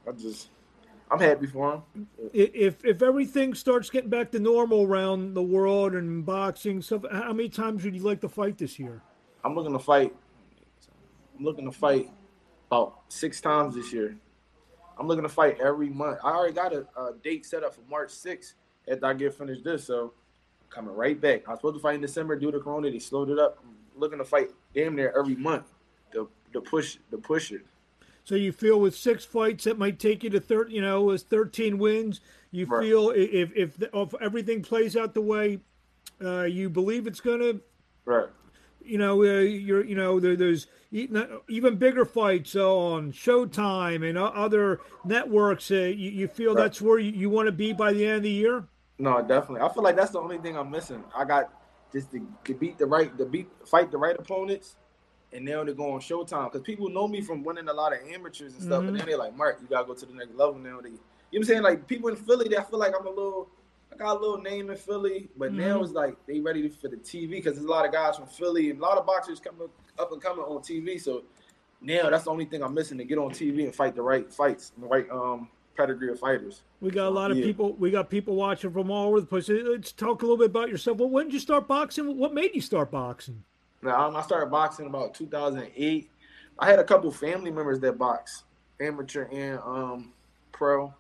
I 0.08 0.12
just 0.12 0.50
I'm 1.12 1.20
happy 1.20 1.48
for 1.48 1.74
him. 1.74 2.08
If 2.34 2.86
if 2.86 3.02
everything 3.02 3.54
starts 3.54 3.90
getting 3.90 4.10
back 4.10 4.32
to 4.32 4.40
normal 4.40 4.84
around 4.84 5.34
the 5.34 5.42
world 5.42 5.94
and 5.94 6.26
boxing 6.26 6.82
stuff, 6.82 7.06
how 7.12 7.34
many 7.34 7.50
times 7.50 7.84
would 7.84 7.96
you 7.96 8.04
like 8.04 8.22
to 8.22 8.30
fight 8.30 8.58
this 8.58 8.78
year? 8.78 9.02
I'm 9.44 9.56
looking 9.56 9.74
to 9.74 9.80
fight. 9.80 10.16
I'm 11.38 11.46
looking 11.46 11.66
to 11.66 11.72
fight 11.72 12.12
about 12.70 13.02
six 13.10 13.42
times 13.42 13.76
this 13.76 13.92
year. 13.92 14.16
I'm 14.98 15.08
looking 15.08 15.24
to 15.24 15.30
fight 15.30 15.58
every 15.60 15.90
month. 15.90 16.20
I 16.24 16.32
already 16.32 16.54
got 16.54 16.74
a, 16.74 16.86
a 16.98 17.14
date 17.24 17.46
set 17.46 17.64
up 17.64 17.74
for 17.74 17.82
March 17.90 18.10
6th 18.10 18.54
after 18.92 19.06
I 19.06 19.14
get 19.14 19.34
finished 19.34 19.64
this. 19.64 19.86
So 19.86 20.14
coming 20.70 20.94
right 20.94 21.20
back. 21.20 21.48
I 21.48 21.52
was 21.52 21.60
supposed 21.60 21.76
to 21.78 21.82
fight 21.82 21.96
in 21.96 22.02
December 22.02 22.36
due 22.36 22.52
to 22.52 22.60
Corona. 22.60 22.92
They 22.92 23.00
slowed 23.00 23.30
it 23.30 23.40
up. 23.40 23.58
I'm 23.64 23.76
looking 24.00 24.20
to 24.20 24.26
fight 24.26 24.52
damn 24.74 24.96
near 24.96 25.14
every 25.18 25.36
month. 25.36 25.66
The 26.12 26.28
the 26.54 26.62
push 26.62 26.98
the 27.12 27.18
pusher. 27.18 27.64
So 28.24 28.36
you 28.36 28.52
feel 28.52 28.80
with 28.80 28.96
six 28.96 29.26
fights 29.26 29.64
that 29.64 29.78
might 29.80 30.00
take 30.00 30.24
you 30.24 30.30
to 30.32 30.40
thirty, 30.40 30.76
you 30.76 30.82
know, 30.82 31.10
as 31.10 31.24
thirteen 31.24 31.80
wins. 31.80 32.22
You 32.52 32.66
right. 32.66 32.84
feel 32.84 33.10
if 33.12 33.52
if, 33.56 33.82
if 33.82 34.14
everything 34.22 34.62
plays 34.62 34.96
out 34.96 35.14
the 35.14 35.22
way 35.22 35.60
uh, 36.24 36.44
you 36.44 36.70
believe 36.70 37.08
it's 37.08 37.22
going 37.22 37.40
to, 37.40 37.62
right? 38.06 38.28
You 38.90 38.98
know, 38.98 39.22
uh, 39.22 39.42
you're 39.42 39.86
you 39.86 39.96
know 39.96 40.20
there, 40.20 40.36
there's 40.36 40.68
even 40.92 41.76
bigger 41.78 42.06
fights 42.06 42.56
on 42.56 43.12
Showtime 43.12 44.08
and 44.08 44.18
other 44.18 44.80
networks. 45.06 45.70
Uh, 45.70 45.76
you, 45.76 46.10
you, 46.10 46.28
feel 46.28 46.56
right. 46.56 46.64
that's 46.64 46.82
where 46.82 46.98
you, 46.98 47.12
you 47.12 47.30
want 47.30 47.46
to 47.46 47.52
be 47.52 47.74
by 47.74 47.94
the 47.94 48.06
end 48.06 48.18
of 48.18 48.24
the 48.24 48.32
year. 48.32 48.66
No, 48.98 49.22
definitely. 49.22 49.62
I 49.62 49.72
feel 49.72 49.84
like 49.84 49.96
that's 49.96 50.12
the 50.12 50.20
only 50.20 50.40
thing 50.40 50.58
I'm 50.58 50.72
missing. 50.72 51.04
I 51.16 51.26
got 51.26 51.54
just 51.94 52.12
to, 52.12 52.28
to 52.46 52.54
beat 52.56 52.80
the 52.80 52.88
right, 52.88 53.16
to 53.18 53.26
beat 53.26 53.48
fight 53.66 53.92
the 53.92 53.98
right 53.98 54.16
opponents 54.18 54.76
and 55.32 55.46
now 55.46 55.64
they're 55.64 55.74
going 55.74 56.00
Showtime 56.00 56.52
because 56.52 56.62
people 56.62 56.90
know 56.90 57.08
me 57.08 57.22
from 57.22 57.44
winning 57.44 57.68
a 57.68 57.74
lot 57.74 57.94
of 57.94 58.00
amateurs 58.08 58.54
and 58.54 58.64
stuff, 58.64 58.80
mm-hmm. 58.80 58.90
and 58.90 59.00
then 59.00 59.06
they're 59.08 59.18
like, 59.18 59.36
Mark, 59.36 59.60
you 59.62 59.68
gotta 59.68 59.86
go 59.86 59.94
to 59.94 60.06
the 60.06 60.14
next 60.14 60.36
level 60.36 60.56
now. 60.56 60.82
They, 60.82 60.90
you 60.90 60.96
know 60.96 61.00
what 61.32 61.38
I'm 61.38 61.44
saying? 61.44 61.62
Like 61.62 61.88
people 61.88 62.10
in 62.10 62.16
Philly, 62.16 62.48
they 62.50 62.58
I 62.58 62.64
feel 62.64 62.80
like 62.80 62.94
I'm 62.98 63.06
a 63.06 63.10
little, 63.10 63.50
I 63.92 63.96
got 63.96 64.18
a 64.18 64.20
little 64.20 64.42
name 64.42 64.70
in 64.70 64.78
Philly, 64.78 65.30
but 65.38 65.52
mm-hmm. 65.52 65.62
now 65.62 65.84
it's 65.84 65.92
like 65.92 66.16
they 66.26 66.40
ready 66.40 66.70
for 66.70 66.88
the 66.88 66.98
TV 66.98 67.32
because 67.32 67.54
there's 67.54 67.66
a 67.66 67.70
lot 67.70 67.86
of 67.86 67.92
guys 67.92 68.18
from 68.18 68.28
Philly 68.28 68.70
and 68.70 68.80
a 68.80 68.82
lot 68.82 68.98
of 68.98 69.06
boxers 69.06 69.40
coming 69.40 69.68
up 69.98 70.12
and 70.12 70.22
coming 70.22 70.44
on 70.44 70.62
TV. 70.62 71.02
So 71.02 71.24
now 71.82 72.10
that's 72.10 72.26
the 72.26 72.32
only 72.32 72.46
thing 72.46 72.64
I'm 72.64 72.74
missing 72.74 72.98
to 72.98 73.04
get 73.04 73.18
on 73.18 73.32
TV 73.32 73.64
and 73.64 73.74
fight 73.74 73.96
the 73.96 74.02
right 74.02 74.32
fights, 74.32 74.72
and 74.76 74.84
the 74.84 74.88
right 74.88 75.10
um 75.10 75.50
pedigree 75.80 76.12
of 76.12 76.20
fighters. 76.20 76.62
We 76.82 76.92
got 76.92 77.08
a 77.08 77.10
lot 77.10 77.32
of 77.32 77.38
yeah. 77.38 77.46
people. 77.46 77.74
We 77.74 77.90
got 77.90 78.10
people 78.10 78.36
watching 78.36 78.72
from 78.72 78.92
all 78.92 79.08
over 79.08 79.22
the 79.22 79.28
place. 79.28 79.50
Let's 79.50 79.92
talk 79.92 80.22
a 80.22 80.26
little 80.26 80.38
bit 80.38 80.48
about 80.48 80.70
yourself. 80.70 80.98
Well, 80.98 81.10
when 81.10 81.26
did 81.26 81.34
you 81.34 81.40
start 81.40 81.68
boxing? 81.68 82.18
What 82.18 82.34
made 82.34 82.54
you 82.54 82.62
start 82.62 82.92
boxing? 82.92 83.44
Now, 83.82 84.14
I 84.16 84.22
started 84.24 84.48
boxing 84.48 84.88
about 84.88 85.14
2008. 85.14 86.10
I 86.60 86.70
had 86.70 86.80
a 86.80 86.84
couple 86.84 87.10
family 87.12 87.50
members 87.50 87.80
that 87.80 87.98
box, 87.98 88.44
amateur 88.82 89.24
and 89.32 89.60
um, 89.60 90.12
pro. 90.52 90.94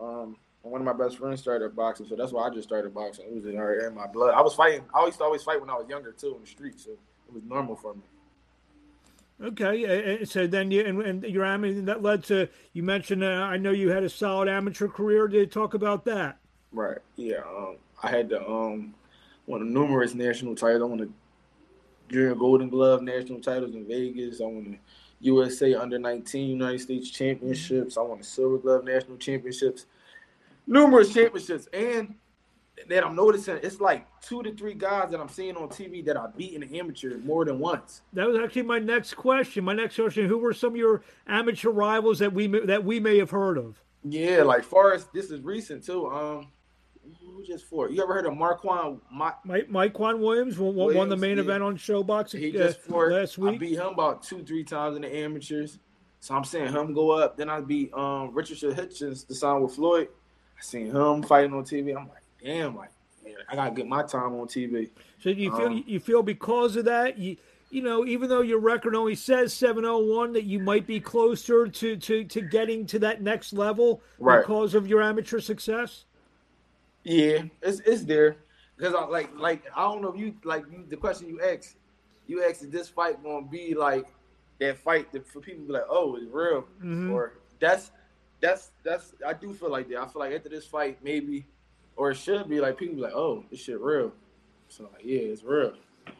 Um, 0.00 0.36
one 0.70 0.80
of 0.80 0.84
my 0.84 1.04
best 1.04 1.18
friends 1.18 1.40
started 1.40 1.74
boxing, 1.74 2.06
so 2.06 2.16
that's 2.16 2.32
why 2.32 2.46
I 2.46 2.50
just 2.50 2.68
started 2.68 2.94
boxing. 2.94 3.26
It 3.26 3.34
was 3.34 3.44
in, 3.46 3.54
in 3.54 3.94
my 3.94 4.06
blood. 4.06 4.34
I 4.34 4.40
was 4.40 4.54
fighting. 4.54 4.84
I 4.94 5.04
used 5.06 5.18
to 5.18 5.24
always 5.24 5.42
fight 5.42 5.60
when 5.60 5.70
I 5.70 5.74
was 5.74 5.88
younger 5.88 6.12
too 6.12 6.34
in 6.34 6.40
the 6.40 6.46
street, 6.46 6.80
so 6.80 6.90
it 6.90 7.34
was 7.34 7.42
normal 7.44 7.76
for 7.76 7.94
me. 7.94 8.02
Okay, 9.40 10.24
so 10.24 10.48
then 10.48 10.72
you 10.72 10.84
and, 10.84 11.00
and 11.00 11.22
your 11.24 11.44
amateur 11.44 11.80
that 11.82 12.02
led 12.02 12.24
to 12.24 12.48
you 12.72 12.82
mentioned. 12.82 13.22
Uh, 13.22 13.28
I 13.28 13.56
know 13.56 13.70
you 13.70 13.90
had 13.90 14.02
a 14.02 14.08
solid 14.08 14.48
amateur 14.48 14.88
career. 14.88 15.28
Did 15.28 15.38
you 15.38 15.46
talk 15.46 15.74
about 15.74 16.04
that? 16.06 16.38
Right. 16.72 16.98
Yeah. 17.16 17.42
Um, 17.56 17.76
I 18.02 18.10
had 18.10 18.28
the 18.28 18.44
um, 18.48 18.94
of 19.48 19.62
numerous 19.62 20.14
national 20.14 20.56
titles. 20.56 20.82
I 20.82 20.86
won 20.86 20.98
the 20.98 21.10
junior 22.08 22.34
Golden 22.34 22.68
Glove 22.68 23.02
national 23.02 23.40
titles 23.40 23.74
in 23.74 23.86
Vegas. 23.86 24.40
I 24.40 24.44
won 24.44 24.72
the 24.72 24.78
USA 25.20 25.74
Under 25.74 25.98
19 25.98 26.50
United 26.50 26.80
States 26.80 27.10
Championships. 27.10 27.96
I 27.96 28.02
won 28.02 28.18
the 28.18 28.24
Silver 28.24 28.58
Glove 28.58 28.84
National 28.84 29.16
Championships. 29.16 29.86
Numerous 30.68 31.12
championships. 31.12 31.66
And 31.72 32.14
that 32.88 33.04
I'm 33.04 33.16
noticing 33.16 33.58
it's 33.62 33.80
like 33.80 34.06
two 34.20 34.42
to 34.42 34.54
three 34.54 34.74
guys 34.74 35.10
that 35.10 35.20
I'm 35.20 35.28
seeing 35.28 35.56
on 35.56 35.68
TV 35.68 36.04
that 36.06 36.16
I 36.16 36.26
beat 36.36 36.54
in 36.54 36.60
the 36.60 36.78
amateur 36.78 37.18
more 37.18 37.44
than 37.44 37.58
once. 37.58 38.02
That 38.12 38.28
was 38.28 38.38
actually 38.38 38.62
my 38.62 38.78
next 38.78 39.14
question. 39.14 39.64
My 39.64 39.74
next 39.74 39.96
question: 39.96 40.26
Who 40.26 40.38
were 40.38 40.52
some 40.52 40.70
of 40.70 40.76
your 40.76 41.02
amateur 41.26 41.70
rivals 41.70 42.18
that 42.20 42.32
we 42.32 42.46
that 42.46 42.84
we 42.84 43.00
may 43.00 43.18
have 43.18 43.30
heard 43.30 43.58
of? 43.58 43.82
Yeah, 44.04 44.42
like 44.42 44.64
Forrest. 44.64 45.12
this 45.12 45.30
is 45.30 45.40
recent 45.40 45.84
too. 45.84 46.06
Um, 46.06 46.48
who 47.20 47.42
just 47.42 47.64
fought? 47.64 47.90
You 47.90 48.02
ever 48.02 48.14
heard 48.14 48.26
of 48.26 48.34
Mykquan? 48.34 49.00
My, 49.10 49.32
Mike 49.44 49.68
Mykquan 49.68 50.18
Williams 50.18 50.58
won, 50.58 50.74
Williams, 50.74 50.96
won 50.96 51.08
the 51.08 51.16
main 51.16 51.36
yeah. 51.36 51.42
event 51.42 51.62
on 51.62 51.76
ShoBox 51.76 52.38
he 52.38 52.52
just 52.52 52.78
uh, 52.78 52.92
fought, 52.92 53.12
last 53.12 53.38
week. 53.38 53.54
I 53.54 53.58
beat 53.58 53.78
him 53.78 53.86
about 53.86 54.22
two, 54.22 54.42
three 54.44 54.64
times 54.64 54.96
in 54.96 55.02
the 55.02 55.16
amateurs. 55.16 55.78
So 56.20 56.34
I'm 56.34 56.44
saying 56.44 56.72
him 56.72 56.94
go 56.94 57.10
up. 57.12 57.36
Then 57.36 57.48
I 57.48 57.60
beat 57.60 57.92
um, 57.94 58.34
Richard 58.34 58.74
Hitchins, 58.74 59.24
the 59.24 59.34
sign 59.34 59.60
with 59.62 59.74
Floyd. 59.74 60.08
I 60.58 60.62
seen 60.62 60.86
him 60.94 61.22
fighting 61.22 61.54
on 61.54 61.64
TV. 61.64 61.96
I'm 61.96 62.08
like, 62.08 62.22
damn, 62.42 62.76
like 62.76 62.90
I 63.48 63.54
gotta 63.54 63.70
get 63.70 63.86
my 63.86 64.02
time 64.02 64.34
on 64.34 64.46
TV. 64.48 64.90
So 65.22 65.30
you 65.30 65.54
feel 65.56 65.66
um, 65.66 65.84
you 65.86 66.00
feel 66.00 66.22
because 66.22 66.76
of 66.76 66.84
that, 66.86 67.18
you 67.18 67.36
you 67.70 67.82
know, 67.82 68.06
even 68.06 68.28
though 68.30 68.40
your 68.40 68.58
record 68.60 68.94
only 68.94 69.14
says 69.14 69.52
701, 69.52 70.32
that 70.32 70.44
you 70.44 70.58
might 70.58 70.86
be 70.86 71.00
closer 71.00 71.68
to, 71.68 71.96
to, 71.98 72.24
to 72.24 72.40
getting 72.40 72.86
to 72.86 72.98
that 73.00 73.20
next 73.20 73.52
level 73.52 74.00
Right. 74.18 74.40
because 74.40 74.74
of 74.74 74.86
your 74.88 75.02
amateur 75.02 75.38
success? 75.38 76.06
Yeah, 77.04 77.42
it's 77.62 77.80
it's 77.80 78.04
there 78.04 78.36
because 78.76 78.94
I 78.94 79.04
like 79.04 79.30
like 79.36 79.64
I 79.76 79.82
don't 79.82 80.02
know 80.02 80.12
if 80.12 80.18
you 80.18 80.34
like 80.44 80.64
you, 80.70 80.84
the 80.88 80.96
question 80.96 81.28
you 81.28 81.40
asked. 81.42 81.76
You 82.26 82.44
asked 82.44 82.62
is 82.62 82.70
this 82.70 82.88
fight 82.88 83.22
gonna 83.22 83.46
be 83.46 83.74
like 83.74 84.06
that 84.60 84.78
fight 84.78 85.12
that 85.12 85.26
for 85.26 85.40
people 85.40 85.62
to 85.62 85.66
be 85.68 85.72
like, 85.74 85.86
oh, 85.88 86.16
it's 86.16 86.26
real, 86.32 86.64
Mhm. 86.82 87.12
or 87.12 87.34
that's 87.60 87.90
that's 88.40 88.70
that's 88.84 89.12
I 89.26 89.32
do 89.32 89.52
feel 89.52 89.70
like 89.70 89.88
that. 89.88 89.98
I 89.98 90.06
feel 90.06 90.20
like 90.20 90.32
after 90.32 90.48
this 90.48 90.66
fight, 90.66 90.98
maybe, 91.02 91.46
or 91.96 92.10
it 92.10 92.16
should 92.16 92.48
be 92.48 92.60
like 92.60 92.78
people 92.78 92.96
be 92.96 93.02
like, 93.02 93.14
oh, 93.14 93.44
this 93.50 93.60
shit 93.60 93.80
real. 93.80 94.12
So 94.68 94.84
like, 94.84 95.04
yeah, 95.04 95.20
it's 95.20 95.42
real. 95.42 95.72
So, 96.06 96.12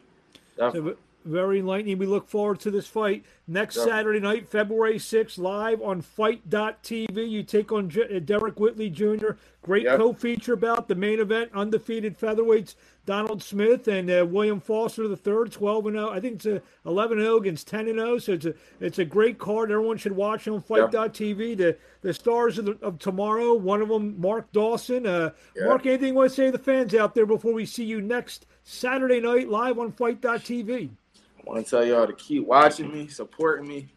Definitely. 0.65 0.95
Very 1.29 1.59
enlightening. 1.59 1.99
We 1.99 2.07
look 2.07 2.27
forward 2.27 2.59
to 2.61 2.71
this 2.71 2.87
fight 2.87 3.23
next 3.47 3.75
Yep. 3.77 3.85
Saturday 3.87 4.19
night, 4.19 4.47
February 4.47 4.97
6th, 4.97 5.37
live 5.37 5.79
on 5.79 6.01
FITE.tv. 6.01 7.29
You 7.29 7.43
take 7.43 7.71
on 7.71 7.87
J- 7.87 8.15
uh, 8.15 8.19
Derrick 8.19 8.59
Whitley 8.59 8.89
Jr. 8.89 9.31
Great 9.61 9.83
Yep. 9.83 9.99
co-feature 9.99 10.55
bout 10.55 10.87
the 10.87 10.95
main 10.95 11.19
event, 11.19 11.51
undefeated 11.53 12.17
featherweights 12.17 12.73
Donald 13.05 13.43
Smith 13.43 13.87
and 13.87 14.09
uh, 14.09 14.25
William 14.27 14.59
Foster 14.59 15.07
the 15.07 15.15
third, 15.17 15.51
12 15.51 15.85
and 15.87 15.95
0. 15.97 16.09
I 16.09 16.19
think 16.19 16.35
it's 16.35 16.45
a 16.47 16.61
11 16.85 17.17
and 17.19 17.25
0 17.25 17.37
against 17.37 17.67
10 17.67 17.87
and 17.87 17.99
0. 17.99 18.17
So 18.19 18.33
it's 18.33 18.45
a 18.45 18.53
it's 18.79 18.97
a 18.99 19.05
great 19.05 19.37
card. 19.37 19.71
Everyone 19.71 19.97
should 19.97 20.13
watch 20.15 20.47
on 20.47 20.61
FITE.tv. 20.61 21.57
The 21.57 21.77
the 22.01 22.13
stars 22.13 22.57
of, 22.57 22.65
the, 22.65 22.77
of 22.81 22.97
tomorrow. 22.97 23.53
One 23.53 23.81
of 23.83 23.89
them, 23.89 24.19
Mark 24.19 24.51
Dawson. 24.51 25.05
Uh. 25.05 25.31
Mark, 25.59 25.85
anything 25.85 26.09
you 26.09 26.13
want 26.15 26.29
to 26.31 26.35
say 26.35 26.45
to 26.47 26.51
the 26.51 26.57
fans 26.57 26.95
out 26.95 27.13
there 27.13 27.25
before 27.27 27.53
we 27.53 27.65
see 27.65 27.83
you 27.83 28.01
next 28.01 28.45
Saturday 28.63 29.19
night 29.19 29.47
live 29.49 29.77
on 29.77 29.91
FITE.tv? 29.91 30.89
I 31.39 31.49
want 31.49 31.63
to 31.63 31.69
tell 31.69 31.85
y'all 31.85 32.07
to 32.07 32.13
keep 32.13 32.45
watching 32.45 32.91
me, 32.91 33.07
supporting 33.07 33.67
me, 33.67 33.87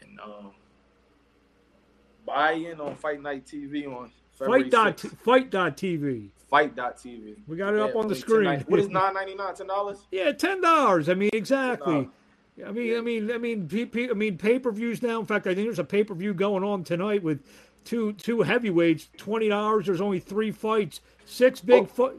and 0.00 0.18
um, 0.20 0.50
buy 2.26 2.52
in 2.52 2.80
on 2.80 2.96
Fight 2.96 3.22
Night 3.22 3.46
TV 3.46 3.86
on 3.86 4.10
February 4.32 4.62
Fight 4.64 4.70
dot 4.70 4.96
6th. 4.96 5.18
fight 5.18 5.50
dot 5.50 5.76
TV. 5.76 6.30
FITE.tv. 6.50 7.36
We 7.46 7.56
got 7.56 7.72
it 7.72 7.80
up 7.80 7.96
on 7.96 8.08
the 8.08 8.14
screen. 8.14 8.44
$10.99 8.44 8.68
What 8.68 8.78
is 8.80 8.88
nine 8.90 9.14
ninety 9.14 9.34
nine? 9.34 9.54
Ten 9.54 9.66
dollars? 9.66 10.06
Yeah, 10.10 10.32
ten 10.32 10.60
dollars. 10.60 11.08
I 11.08 11.14
mean, 11.14 11.30
exactly. 11.32 12.10
$10. 12.58 12.68
I 12.68 12.72
mean, 12.72 12.98
I 12.98 13.00
mean, 13.00 13.32
I 13.32 13.38
mean, 13.38 13.66
P- 13.66 13.86
P- 13.86 14.10
I 14.10 14.12
mean, 14.12 14.36
pay 14.36 14.58
per 14.58 14.70
views 14.70 15.00
now. 15.00 15.18
In 15.18 15.24
fact, 15.24 15.46
I 15.46 15.54
think 15.54 15.66
there's 15.66 15.78
a 15.78 15.84
pay 15.84 16.04
per 16.04 16.12
view 16.14 16.34
going 16.34 16.62
on 16.62 16.84
tonight 16.84 17.22
with 17.22 17.40
two 17.84 18.12
two 18.12 18.42
heavyweights. 18.42 19.08
Twenty 19.16 19.48
dollars. 19.48 19.86
There's 19.86 20.02
only 20.02 20.20
three 20.20 20.50
fights. 20.50 21.00
Six 21.24 21.60
big 21.62 21.84
Oh. 21.84 21.86
fight. 21.86 22.12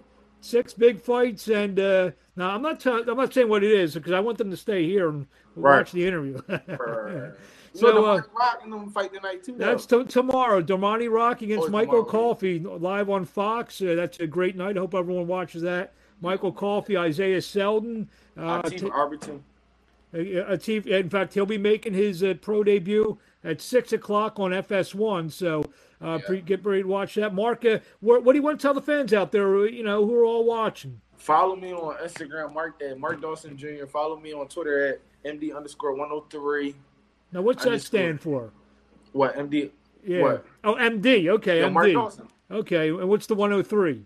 Six 0.44 0.74
big 0.74 1.00
fights, 1.00 1.48
and 1.48 1.80
uh, 1.80 2.12
now 2.36 2.50
I'm 2.54 2.62
not. 2.62 2.82
Tell- 2.82 3.10
I'm 3.10 3.16
not 3.16 3.34
saying 3.34 3.48
what 3.48 3.64
it 3.64 3.72
is 3.72 3.94
because 3.94 4.12
I 4.12 4.20
want 4.20 4.38
them 4.38 4.52
to 4.52 4.58
stay 4.58 4.84
here 4.86 5.08
and 5.08 5.26
Right. 5.56 5.78
watch 5.78 5.94
the 5.94 6.06
interview. 6.06 6.38
so 6.50 7.32
So, 7.74 8.06
uh, 8.06 8.18
uh, 8.18 8.22
Rock 8.38 8.60
and 8.64 8.74
them 8.74 8.90
fight 8.90 9.14
tonight 9.14 9.44
too. 9.44 9.56
That's 9.58 9.86
t- 9.86 10.04
tomorrow. 10.04 10.62
Darmani 10.62 11.10
Rock 11.10 11.42
against 11.44 11.68
Oh, 11.68 11.72
Michael 11.72 12.04
tomorrow. 12.04 12.34
Coffie 12.36 12.82
live 12.82 13.10
on 13.10 13.24
Fox. 13.24 13.82
Uh, 13.82 13.96
that's 13.96 14.20
a 14.20 14.28
great 14.28 14.56
night. 14.58 14.76
I 14.76 14.82
hope 14.82 14.94
everyone 14.96 15.28
watches 15.28 15.62
that. 15.62 15.94
Michael 16.22 16.52
Coffie, 16.52 17.00
Isaiah 17.00 17.42
Selden. 17.42 18.10
Uh, 18.38 18.62
Atif 18.64 18.80
t- 18.80 18.90
Oberlton. 18.90 19.40
A, 20.14 20.54
a 20.54 20.58
TV 20.58 20.88
in 20.88 21.10
fact, 21.10 21.34
he'll 21.34 21.46
be 21.46 21.58
making 21.58 21.94
his 21.94 22.24
uh, 22.24 22.36
pro 22.42 22.64
debut 22.64 23.18
at 23.44 23.62
six 23.62 23.92
o'clock 23.94 24.40
on 24.40 24.52
FS1. 24.52 25.32
So 25.32 25.64
uh, 26.02 26.20
pre- 26.20 26.42
get 26.42 26.64
ready 26.66 26.84
to 26.84 26.88
watch 26.88 27.16
that. 27.16 27.34
Mark, 27.34 27.66
uh, 27.66 27.80
what, 28.00 28.24
what 28.24 28.34
do 28.34 28.40
you 28.40 28.44
want 28.44 28.60
to 28.60 28.62
tell 28.62 28.74
the 28.74 28.82
fans 28.82 29.14
out 29.14 29.32
there? 29.32 29.58
uh, 29.58 29.64
You 29.64 29.84
know, 29.84 30.06
who 30.06 30.16
are 30.16 30.26
all 30.26 30.46
watching? 30.46 31.00
Follow 31.18 31.56
me 31.56 31.72
on 31.74 31.96
Instagram, 32.06 32.54
Mark 32.54 32.82
at 32.82 33.00
Mark 33.00 33.22
Dawson 33.22 33.56
Jr. 33.58 33.86
Follow 33.86 34.20
me 34.20 34.34
on 34.34 34.48
Twitter 34.48 34.88
at 34.88 35.00
MD 35.26 35.56
underscore 35.56 35.94
one 35.96 36.10
hundred 36.10 36.30
three. 36.30 36.76
Now, 37.32 37.42
what's 37.42 37.64
that 37.64 37.82
stand 37.82 38.22
for? 38.22 38.52
What 39.14 39.36
MD? 39.36 39.72
Yeah. 40.06 40.22
What? 40.22 40.46
Oh, 40.66 40.76
MD. 40.76 41.30
Okay, 41.30 41.68
Mark 41.70 41.88
MD. 41.88 41.94
Dawson. 41.94 42.28
Okay, 42.52 42.90
and 42.90 43.08
what's 43.08 43.26
the 43.26 43.36
103? 43.36 44.06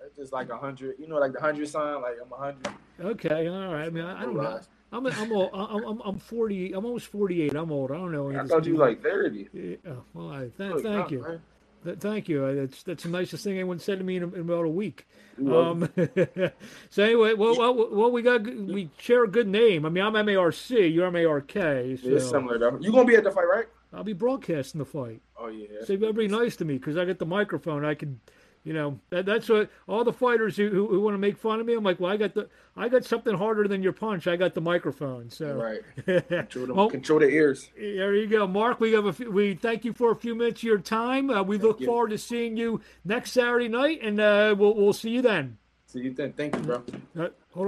That's 0.00 0.16
just 0.16 0.32
like 0.32 0.50
a 0.50 0.58
hundred. 0.58 0.96
You 0.98 1.06
know, 1.06 1.16
like 1.18 1.32
the 1.32 1.40
hundred 1.40 1.68
sign. 1.68 2.02
Like 2.02 2.16
I'm 2.22 2.32
a 2.32 2.36
hundred. 2.36 2.68
Okay, 3.00 3.46
all 3.46 3.72
right. 3.72 3.86
I 3.86 3.90
mean, 3.90 4.04
I, 4.04 4.20
I 4.20 4.22
don't 4.24 4.36
know. 4.36 4.60
I'm 4.92 5.06
I'm 5.06 5.32
old, 5.32 5.50
I'm 5.52 5.84
I'm 5.84 6.00
I'm 6.00 6.18
40. 6.18 6.72
I'm 6.72 6.84
almost 6.84 7.06
48. 7.06 7.54
I'm 7.54 7.70
old. 7.70 7.90
I 7.90 7.96
don't 7.96 8.12
know. 8.12 8.30
I 8.30 8.44
thought 8.46 8.64
you 8.64 8.74
were 8.74 8.86
like 8.86 9.02
thirty. 9.02 9.48
Yeah, 9.52 9.76
oh, 9.88 10.02
well, 10.14 10.30
I, 10.30 10.38
th- 10.56 10.58
Look, 10.58 10.82
thank 10.82 10.84
nah, 10.84 11.08
you. 11.08 11.40
Th- 11.84 11.98
thank 11.98 12.28
you. 12.28 12.54
That's 12.54 12.82
that's 12.82 13.02
the 13.02 13.10
nicest 13.10 13.44
thing 13.44 13.54
anyone 13.54 13.78
said 13.78 13.98
to 13.98 14.04
me 14.04 14.16
in, 14.16 14.22
in 14.22 14.40
about 14.40 14.64
a 14.64 14.68
week. 14.68 15.06
Um, 15.38 15.88
so 16.90 17.02
anyway, 17.02 17.34
well, 17.34 17.56
well, 17.56 17.88
well, 17.92 18.10
we 18.10 18.22
got 18.22 18.44
we 18.44 18.90
share 18.98 19.24
a 19.24 19.28
good 19.28 19.46
name. 19.46 19.84
I 19.84 19.90
mean, 19.90 20.02
I'm 20.02 20.16
M 20.16 20.28
A 20.28 20.36
R 20.36 20.52
C. 20.52 20.86
You're 20.86 21.06
M 21.06 21.16
A 21.16 21.24
R 21.26 21.40
K. 21.42 21.98
Yeah, 22.02 22.16
it's 22.16 22.28
similar 22.28 22.58
though. 22.58 22.78
You 22.80 22.90
gonna 22.90 23.04
be 23.04 23.16
at 23.16 23.24
the 23.24 23.30
fight, 23.30 23.44
right? 23.44 23.66
I'll 23.92 24.04
be 24.04 24.12
broadcasting 24.12 24.78
the 24.78 24.84
fight. 24.84 25.20
Oh 25.38 25.48
yeah. 25.48 25.84
So 25.84 25.92
you 25.92 25.98
better 25.98 26.12
be 26.12 26.28
nice 26.28 26.56
to 26.56 26.64
me 26.64 26.78
because 26.78 26.96
I 26.96 27.04
get 27.04 27.18
the 27.18 27.26
microphone. 27.26 27.84
I 27.84 27.94
can, 27.94 28.20
you 28.64 28.72
know, 28.72 28.98
that, 29.10 29.26
that's 29.26 29.48
what 29.48 29.70
all 29.86 30.04
the 30.04 30.12
fighters 30.12 30.56
who, 30.56 30.68
who, 30.68 30.88
who 30.88 31.00
want 31.00 31.14
to 31.14 31.18
make 31.18 31.38
fun 31.38 31.60
of 31.60 31.66
me. 31.66 31.74
I'm 31.74 31.84
like, 31.84 32.00
well, 32.00 32.12
I 32.12 32.16
got 32.16 32.34
the 32.34 32.48
I 32.76 32.88
got 32.88 33.04
something 33.04 33.36
harder 33.36 33.66
than 33.66 33.82
your 33.82 33.92
punch. 33.92 34.26
I 34.26 34.36
got 34.36 34.54
the 34.54 34.60
microphone. 34.60 35.30
So 35.30 35.54
Right. 35.54 36.26
Control, 36.28 36.66
them, 36.66 36.76
Well- 36.76 36.90
control 36.90 37.18
the 37.20 37.28
ears. 37.28 37.70
There 37.76 38.14
you 38.14 38.26
go, 38.26 38.46
Mark. 38.46 38.80
We 38.80 38.92
have 38.92 39.06
a 39.06 39.12
few, 39.12 39.30
we 39.30 39.54
thank 39.54 39.84
you 39.84 39.92
for 39.92 40.10
a 40.12 40.16
few 40.16 40.34
minutes 40.34 40.60
of 40.60 40.64
your 40.64 40.78
time. 40.78 41.30
Uh, 41.30 41.42
we 41.42 41.58
look 41.58 41.80
you. 41.80 41.86
forward 41.86 42.10
to 42.10 42.18
seeing 42.18 42.56
you 42.56 42.80
next 43.04 43.32
Saturday 43.32 43.68
night, 43.68 44.00
and 44.02 44.20
uh, 44.20 44.54
we'll 44.58 44.74
we'll 44.74 44.92
see 44.92 45.10
you 45.10 45.22
then. 45.22 45.58
See 45.86 46.00
you 46.00 46.12
then. 46.12 46.32
Thank 46.34 46.54
you, 46.54 46.62
bro. 46.62 46.76
Uh, 47.18 47.28
hold 47.54 47.64
on. 47.64 47.66